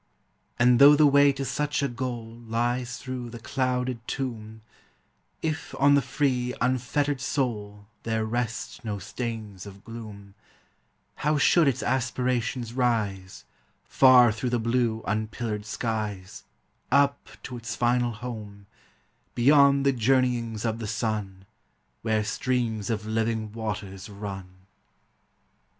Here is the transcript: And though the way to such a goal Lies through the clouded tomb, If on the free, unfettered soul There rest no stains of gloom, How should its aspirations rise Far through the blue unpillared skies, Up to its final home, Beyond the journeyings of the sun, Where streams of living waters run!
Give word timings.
And 0.57 0.79
though 0.79 0.95
the 0.95 1.05
way 1.05 1.31
to 1.33 1.45
such 1.45 1.83
a 1.83 1.87
goal 1.87 2.33
Lies 2.47 2.97
through 2.97 3.29
the 3.29 3.37
clouded 3.37 3.99
tomb, 4.07 4.61
If 5.43 5.75
on 5.77 5.93
the 5.93 6.01
free, 6.01 6.55
unfettered 6.59 7.21
soul 7.21 7.85
There 8.01 8.25
rest 8.25 8.83
no 8.83 8.97
stains 8.97 9.67
of 9.67 9.83
gloom, 9.83 10.33
How 11.17 11.37
should 11.37 11.67
its 11.67 11.83
aspirations 11.83 12.73
rise 12.73 13.45
Far 13.83 14.31
through 14.31 14.49
the 14.49 14.57
blue 14.57 15.03
unpillared 15.05 15.67
skies, 15.67 16.45
Up 16.91 17.29
to 17.43 17.55
its 17.55 17.75
final 17.75 18.13
home, 18.13 18.65
Beyond 19.35 19.85
the 19.85 19.93
journeyings 19.93 20.65
of 20.65 20.79
the 20.79 20.87
sun, 20.87 21.45
Where 22.01 22.23
streams 22.23 22.89
of 22.89 23.05
living 23.05 23.51
waters 23.53 24.09
run! 24.09 24.49